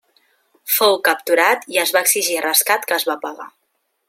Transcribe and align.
Fou 0.77 0.97
capturat 1.09 1.69
i 1.75 1.79
es 1.83 1.93
va 1.97 2.03
exigir 2.09 2.41
rescat 2.49 2.89
que 2.89 3.01
es 3.01 3.11
va 3.13 3.23
pagar. 3.29 3.51